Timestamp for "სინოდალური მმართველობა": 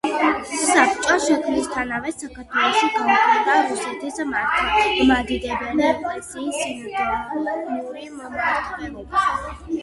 6.65-9.23